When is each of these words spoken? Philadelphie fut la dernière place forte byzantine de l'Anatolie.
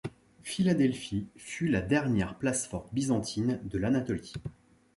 Philadelphie 0.41 1.27
fut 1.37 1.67
la 1.67 1.79
dernière 1.79 2.35
place 2.39 2.65
forte 2.65 2.91
byzantine 2.91 3.59
de 3.65 3.77
l'Anatolie. 3.77 4.33